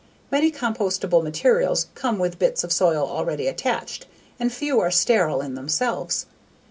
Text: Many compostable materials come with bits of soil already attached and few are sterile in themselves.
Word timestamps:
Many 0.31 0.51
compostable 0.51 1.21
materials 1.21 1.85
come 1.93 2.17
with 2.17 2.39
bits 2.39 2.63
of 2.63 2.73
soil 2.73 3.07
already 3.07 3.45
attached 3.45 4.07
and 4.39 4.51
few 4.51 4.79
are 4.79 4.89
sterile 4.89 5.41
in 5.41 5.53
themselves. 5.53 6.25